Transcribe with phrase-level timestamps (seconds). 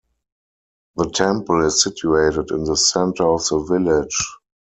[0.95, 4.17] The temple is situated in the centre of the village.